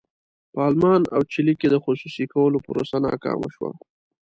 [0.53, 3.69] په المان او چیلي کې د خصوصي کولو پروسه ناکامه شوه.